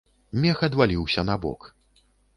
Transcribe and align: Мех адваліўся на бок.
Мех 0.45 0.63
адваліўся 0.67 1.27
на 1.31 1.37
бок. 1.45 1.69